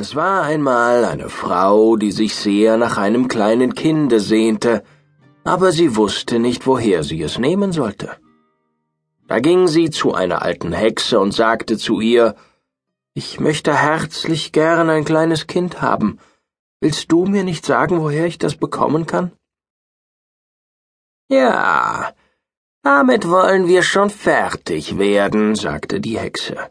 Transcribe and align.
Es 0.00 0.14
war 0.14 0.44
einmal 0.44 1.04
eine 1.04 1.28
Frau, 1.28 1.96
die 1.96 2.10
sich 2.10 2.34
sehr 2.34 2.78
nach 2.78 2.96
einem 2.96 3.28
kleinen 3.28 3.74
Kinde 3.74 4.18
sehnte, 4.18 4.82
aber 5.44 5.72
sie 5.72 5.94
wusste 5.94 6.38
nicht, 6.38 6.66
woher 6.66 7.04
sie 7.04 7.20
es 7.20 7.38
nehmen 7.38 7.72
sollte. 7.72 8.16
Da 9.28 9.40
ging 9.40 9.68
sie 9.68 9.90
zu 9.90 10.14
einer 10.14 10.40
alten 10.40 10.72
Hexe 10.72 11.20
und 11.20 11.32
sagte 11.32 11.76
zu 11.76 12.00
ihr 12.00 12.34
Ich 13.12 13.40
möchte 13.40 13.74
herzlich 13.74 14.52
gern 14.52 14.88
ein 14.88 15.04
kleines 15.04 15.46
Kind 15.46 15.82
haben. 15.82 16.18
Willst 16.80 17.12
du 17.12 17.26
mir 17.26 17.44
nicht 17.44 17.66
sagen, 17.66 18.00
woher 18.00 18.24
ich 18.24 18.38
das 18.38 18.56
bekommen 18.56 19.06
kann? 19.06 19.32
Ja, 21.28 22.14
damit 22.82 23.28
wollen 23.28 23.68
wir 23.68 23.82
schon 23.82 24.08
fertig 24.08 24.96
werden, 24.96 25.56
sagte 25.56 26.00
die 26.00 26.18
Hexe. 26.18 26.70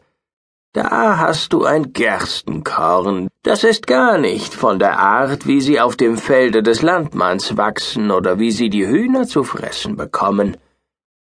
Da 0.72 1.18
hast 1.18 1.52
du 1.52 1.64
ein 1.64 1.92
Gerstenkorn, 1.92 3.28
das 3.42 3.64
ist 3.64 3.88
gar 3.88 4.18
nicht 4.18 4.54
von 4.54 4.78
der 4.78 5.00
Art, 5.00 5.48
wie 5.48 5.60
sie 5.60 5.80
auf 5.80 5.96
dem 5.96 6.16
Felde 6.16 6.62
des 6.62 6.82
Landmanns 6.82 7.56
wachsen 7.56 8.12
oder 8.12 8.38
wie 8.38 8.52
sie 8.52 8.70
die 8.70 8.86
Hühner 8.86 9.26
zu 9.26 9.42
fressen 9.42 9.96
bekommen. 9.96 10.56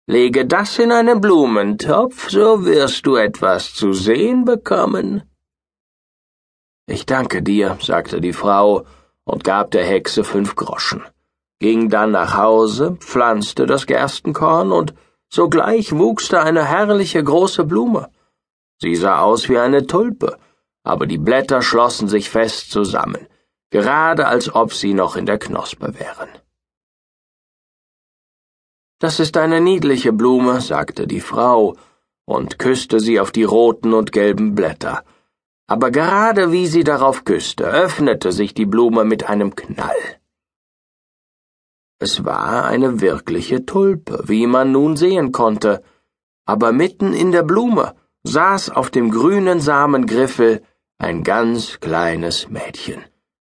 Lege 0.05 0.45
das 0.45 0.77
in 0.79 0.91
einen 0.91 1.21
Blumentopf, 1.21 2.29
so 2.29 2.65
wirst 2.65 3.05
du 3.05 3.15
etwas 3.15 3.73
zu 3.73 3.93
sehen 3.93 4.43
bekommen. 4.43 5.23
Ich 6.85 7.05
danke 7.05 7.41
dir, 7.41 7.77
sagte 7.81 8.19
die 8.19 8.33
Frau 8.33 8.85
und 9.23 9.45
gab 9.45 9.71
der 9.71 9.85
Hexe 9.85 10.25
fünf 10.25 10.57
Groschen, 10.57 11.03
ging 11.59 11.89
dann 11.89 12.11
nach 12.11 12.35
Hause, 12.35 12.97
pflanzte 12.99 13.65
das 13.65 13.85
Gerstenkorn 13.85 14.73
und 14.73 14.93
sogleich 15.29 15.93
wuchs 15.93 16.27
da 16.27 16.43
eine 16.43 16.65
herrliche 16.65 17.23
große 17.23 17.63
Blume. 17.63 18.09
Sie 18.79 18.95
sah 18.95 19.21
aus 19.21 19.49
wie 19.49 19.57
eine 19.57 19.87
Tulpe, 19.87 20.37
aber 20.83 21.07
die 21.07 21.17
Blätter 21.17 21.61
schlossen 21.61 22.07
sich 22.07 22.29
fest 22.29 22.71
zusammen, 22.71 23.27
gerade 23.71 24.27
als 24.27 24.53
ob 24.53 24.73
sie 24.73 24.93
noch 24.93 25.15
in 25.15 25.25
der 25.25 25.39
Knospe 25.39 25.99
wären. 25.99 26.29
Das 28.99 29.19
ist 29.19 29.37
eine 29.37 29.61
niedliche 29.61 30.11
Blume, 30.11 30.61
sagte 30.61 31.07
die 31.07 31.21
Frau 31.21 31.75
und 32.25 32.57
küsste 32.59 32.99
sie 32.99 33.19
auf 33.19 33.31
die 33.31 33.43
roten 33.43 33.93
und 33.93 34.11
gelben 34.11 34.55
Blätter. 34.55 35.03
Aber 35.67 35.91
gerade 35.91 36.51
wie 36.51 36.67
sie 36.67 36.83
darauf 36.83 37.25
küsste, 37.25 37.65
öffnete 37.65 38.31
sich 38.31 38.53
die 38.53 38.65
Blume 38.65 39.05
mit 39.05 39.29
einem 39.29 39.55
Knall. 39.55 40.17
Es 41.99 42.23
war 42.25 42.65
eine 42.65 43.01
wirkliche 43.01 43.65
Tulpe, 43.65 44.23
wie 44.25 44.47
man 44.47 44.71
nun 44.71 44.97
sehen 44.97 45.31
konnte, 45.31 45.83
aber 46.45 46.71
mitten 46.71 47.13
in 47.13 47.31
der 47.31 47.43
Blume 47.43 47.95
saß 48.27 48.69
auf 48.69 48.89
dem 48.89 49.11
grünen 49.11 49.59
Samengriffel 49.59 50.61
ein 50.97 51.23
ganz 51.23 51.79
kleines 51.79 52.49
Mädchen. 52.49 53.03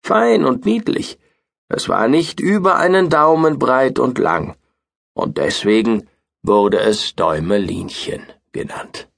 Fein 0.03 0.45
und 0.45 0.65
niedlich. 0.65 1.17
Es 1.67 1.89
war 1.89 2.07
nicht 2.07 2.39
über 2.39 2.75
einen 2.75 3.09
Daumen 3.09 3.57
breit 3.57 3.97
und 3.97 4.19
lang, 4.19 4.55
und 5.13 5.37
deswegen 5.37 6.07
wurde 6.43 6.79
es 6.79 7.15
Däumelinchen 7.15 8.21
genannt. 8.51 9.09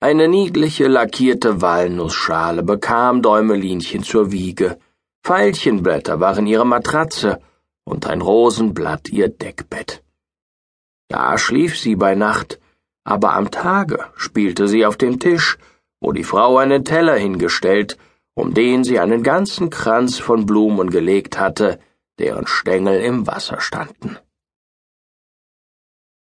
Eine 0.00 0.28
niedliche 0.28 0.86
lackierte 0.86 1.60
Walnussschale 1.60 2.62
bekam 2.62 3.20
Däumelinchen 3.20 4.04
zur 4.04 4.32
Wiege, 4.32 4.78
Veilchenblätter 5.22 6.20
waren 6.20 6.46
ihre 6.46 6.64
Matratze 6.64 7.40
und 7.84 8.06
ein 8.06 8.22
Rosenblatt 8.22 9.10
ihr 9.10 9.28
Deckbett. 9.28 10.02
Da 11.08 11.36
schlief 11.36 11.78
sie 11.78 11.96
bei 11.96 12.14
Nacht, 12.14 12.60
aber 13.08 13.32
am 13.32 13.50
Tage 13.50 14.04
spielte 14.16 14.68
sie 14.68 14.84
auf 14.84 14.98
dem 14.98 15.18
Tisch, 15.18 15.56
wo 15.98 16.12
die 16.12 16.24
Frau 16.24 16.58
einen 16.58 16.84
Teller 16.84 17.16
hingestellt, 17.16 17.96
um 18.34 18.52
den 18.52 18.84
sie 18.84 19.00
einen 19.00 19.22
ganzen 19.22 19.70
Kranz 19.70 20.18
von 20.18 20.44
Blumen 20.44 20.90
gelegt 20.90 21.38
hatte, 21.38 21.80
deren 22.18 22.46
Stängel 22.46 23.00
im 23.00 23.26
Wasser 23.26 23.62
standen. 23.62 24.18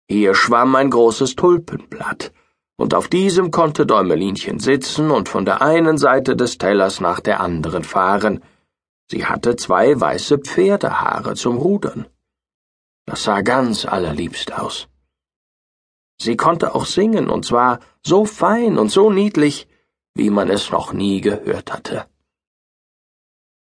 Hier 0.08 0.36
schwamm 0.36 0.76
ein 0.76 0.92
großes 0.92 1.36
Tulpenblatt, 1.36 2.32
und 2.78 2.94
auf 2.94 3.08
diesem 3.08 3.50
konnte 3.50 3.88
Däumelinchen 3.88 4.60
sitzen 4.60 5.10
und 5.10 5.28
von 5.28 5.44
der 5.44 5.64
einen 5.64 5.98
Seite 5.98 6.36
des 6.36 6.60
Tellers 6.60 7.00
nach 7.00 7.20
der 7.20 7.40
anderen 7.40 7.84
fahren. 7.84 8.44
Sie 9.10 9.26
hatte 9.26 9.56
zwei 9.56 10.00
weiße 10.00 10.38
Pferdehaare 10.38 11.34
zum 11.34 11.58
Rudern. 11.58 12.06
Das 13.08 13.24
sah 13.24 13.42
ganz 13.42 13.86
allerliebst 13.86 14.54
aus. 14.54 14.88
Sie 16.18 16.38
konnte 16.38 16.76
auch 16.76 16.86
singen, 16.86 17.30
und 17.30 17.46
zwar 17.46 17.80
so 18.06 18.26
fein 18.26 18.78
und 18.78 18.90
so 18.90 19.12
niedlich, 19.12 19.68
wie 20.14 20.30
man 20.30 20.50
es 20.50 20.72
noch 20.72 20.94
nie 20.94 21.22
gehört 21.22 21.74
hatte. 21.74 22.06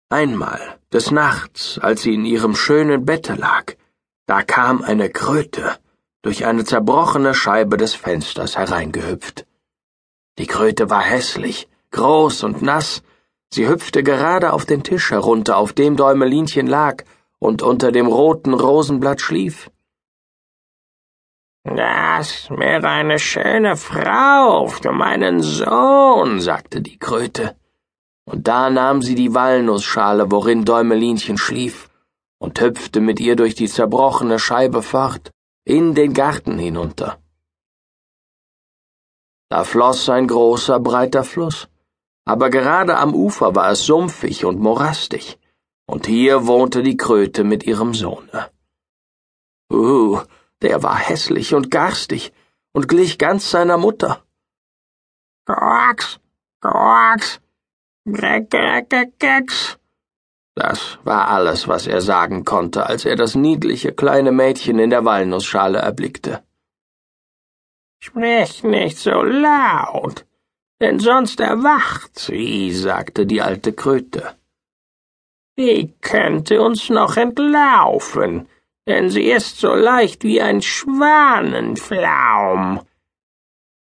Einmal, 0.10 0.80
des 0.92 1.10
Nachts, 1.10 1.80
als 1.80 2.04
sie 2.04 2.14
in 2.14 2.26
ihrem 2.26 2.56
schönen 2.56 3.06
Bette 3.06 3.34
lag, 3.34 3.74
da 4.28 4.44
kam 4.44 4.84
eine 4.84 5.10
Kröte 5.10 5.78
durch 6.22 6.46
eine 6.46 6.64
zerbrochene 6.64 7.34
Scheibe 7.34 7.78
des 7.78 7.96
Fensters 7.96 8.58
hereingehüpft. 8.58 9.46
Die 10.38 10.48
Kröte 10.48 10.90
war 10.90 11.02
hässlich, 11.02 11.68
groß 11.92 12.44
und 12.44 12.62
nass, 12.62 13.04
sie 13.52 13.68
hüpfte 13.68 14.04
gerade 14.04 14.54
auf 14.54 14.66
den 14.66 14.84
Tisch 14.84 15.12
herunter, 15.12 15.58
auf 15.58 15.74
dem 15.74 15.98
Däumelinchen 15.98 16.68
lag 16.68 17.04
und 17.40 17.62
unter 17.62 17.92
dem 17.92 18.08
roten 18.08 18.54
Rosenblatt 18.54 19.20
schlief. 19.20 19.70
Das 21.64 22.50
wäre 22.50 22.90
eine 22.90 23.20
schöne 23.20 23.78
Frau 23.78 24.68
für 24.68 24.92
meinen 24.92 25.42
Sohn, 25.42 26.42
sagte 26.42 26.82
die 26.82 27.00
Kröte. 27.00 27.56
Und 28.26 28.48
da 28.48 28.70
nahm 28.70 29.02
sie 29.02 29.16
die 29.16 29.34
Walnussschale, 29.34 30.30
worin 30.30 30.66
Däumelinchen 30.66 31.38
schlief, 31.38 31.90
und 32.38 32.60
hüpfte 32.60 33.00
mit 33.00 33.20
ihr 33.22 33.36
durch 33.38 33.56
die 33.56 33.68
zerbrochene 33.68 34.40
Scheibe 34.40 34.82
fort, 34.82 35.32
in 35.66 35.96
den 35.96 36.14
Garten 36.14 36.58
hinunter. 36.60 37.20
Da 39.50 39.64
floss 39.64 40.10
ein 40.10 40.28
großer, 40.28 40.80
breiter 40.80 41.24
Fluss, 41.24 41.70
aber 42.26 42.50
gerade 42.50 42.98
am 42.98 43.14
Ufer 43.14 43.56
war 43.56 43.72
es 43.72 43.86
sumpfig 43.86 44.44
und 44.44 44.60
morastig, 44.60 45.40
und 45.86 46.08
hier 46.08 46.48
wohnte 46.48 46.84
die 46.84 46.98
Kröte 46.98 47.44
mit 47.44 47.64
ihrem 47.64 47.94
Sohne. 47.94 48.50
Uh, 49.72 50.20
der 50.64 50.82
war 50.82 50.98
hässlich 50.98 51.54
und 51.54 51.70
garstig 51.70 52.34
und 52.74 52.88
glich 52.88 53.18
ganz 53.20 53.52
seiner 53.52 53.78
Mutter. 53.78 54.24
Quacks, 55.46 56.20
quacks, 56.62 57.40
Keks. 59.20 59.78
Das 60.56 61.00
war 61.04 61.30
alles, 61.30 61.68
was 61.68 61.88
er 61.88 62.02
sagen 62.02 62.46
konnte, 62.46 62.86
als 62.86 63.06
er 63.06 63.16
das 63.16 63.36
niedliche 63.36 63.92
kleine 63.92 64.32
Mädchen 64.32 64.78
in 64.80 64.90
der 64.90 65.04
Walnussschale 65.06 65.80
erblickte. 65.80 66.44
Sprich 68.00 68.64
nicht 68.64 68.98
so 68.98 69.24
laut, 69.24 70.26
denn 70.80 71.00
sonst 71.00 71.40
erwacht 71.40 72.20
sie, 72.20 72.72
sagte 72.72 73.26
die 73.26 73.42
alte 73.42 73.74
Kröte. 73.74 74.36
Sie 75.56 75.94
könnte 76.02 76.62
uns 76.62 76.90
noch 76.90 77.16
entlaufen, 77.16 78.48
denn 78.88 79.10
sie 79.10 79.32
ist 79.32 79.60
so 79.60 79.74
leicht 79.74 80.24
wie 80.24 80.42
ein 80.42 80.62
Schwanenflaum. 80.62 82.82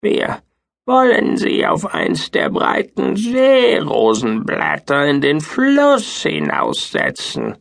Wir 0.02 0.41
wollen 0.86 1.38
sie 1.38 1.66
auf 1.66 1.94
eins 1.94 2.31
der 2.31 2.50
breiten 2.50 3.16
Seerosenblätter 3.16 5.08
in 5.08 5.22
den 5.22 5.40
Fluss 5.42 6.24
hinaussetzen. 6.24 7.58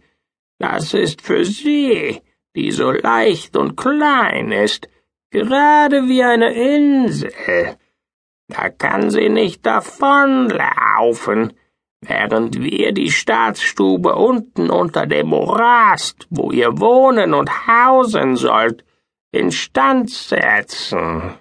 Das 0.59 0.95
ist 0.95 1.23
für 1.23 1.45
sie, 1.45 2.21
die 2.55 2.71
so 2.71 2.91
leicht 2.91 3.57
und 3.57 3.77
klein 3.77 4.53
ist, 4.53 4.89
gerade 5.31 6.09
wie 6.09 6.23
eine 6.23 6.53
Insel. 6.53 7.77
Da 8.49 8.69
kann 8.69 9.11
sie 9.11 9.29
nicht 9.29 9.65
davonlaufen, 9.65 11.55
während 12.03 12.61
wir 12.61 12.93
die 12.93 13.11
Staatsstube 13.11 14.15
unten 14.15 14.71
unter 14.71 15.07
dem 15.07 15.29
Morast, 15.29 16.27
wo 16.31 16.51
ihr 16.51 16.79
wohnen 16.79 17.33
und 17.33 17.67
hausen 17.67 18.37
sollt, 18.37 18.85
instand 19.31 20.11
setzen. 20.11 21.35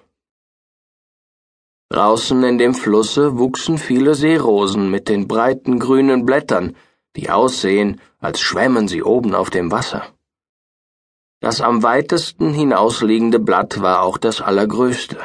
Draußen 1.90 2.42
in 2.44 2.56
dem 2.56 2.74
Flusse 2.74 3.36
wuchsen 3.38 3.76
viele 3.76 4.14
Seerosen 4.14 4.90
mit 4.90 5.08
den 5.10 5.28
breiten 5.28 5.78
grünen 5.78 6.24
Blättern, 6.24 6.74
die 7.16 7.28
aussehen, 7.28 8.00
als 8.18 8.40
schwämmen 8.40 8.88
sie 8.88 9.02
oben 9.02 9.34
auf 9.34 9.50
dem 9.50 9.70
Wasser. 9.70 10.06
Das 11.40 11.60
am 11.60 11.82
weitesten 11.82 12.54
hinausliegende 12.54 13.40
Blatt 13.40 13.82
war 13.82 14.02
auch 14.02 14.16
das 14.16 14.40
allergrößte. 14.40 15.18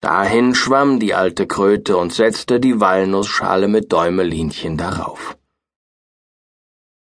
Dahin 0.00 0.54
schwamm 0.54 1.00
die 1.00 1.14
alte 1.14 1.46
Kröte 1.46 1.96
und 1.96 2.12
setzte 2.12 2.60
die 2.60 2.80
Walnussschale 2.80 3.66
mit 3.66 3.92
Däumelinchen 3.92 4.76
darauf. 4.76 5.38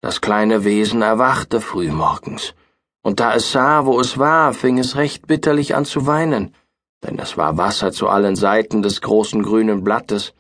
Das 0.03 0.21
kleine 0.21 0.65
Wesen 0.65 1.03
erwachte 1.03 1.61
frühmorgens, 1.61 2.55
und 3.03 3.19
da 3.19 3.35
es 3.35 3.51
sah, 3.51 3.87
wo 3.87 3.99
es 3.99 4.19
war, 4.19 4.53
fing 4.53 4.79
es 4.79 4.97
recht 4.97 5.27
bitterlich 5.27 5.75
an 5.75 5.85
zu 5.85 6.07
weinen, 6.07 6.55
denn 7.03 7.19
es 7.19 7.37
war 7.37 7.57
Wasser 7.57 7.93
zu 7.93 8.09
allen 8.09 8.37
Seiten 8.37 8.83
des 8.83 9.01
großen 9.01 9.43
grünen 9.43 9.83
Blattes, 9.83 10.35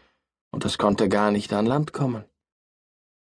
und 0.53 0.65
es 0.65 0.79
konnte 0.79 1.09
gar 1.09 1.31
nicht 1.31 1.53
an 1.53 1.67
Land 1.67 1.93
kommen. 1.93 2.25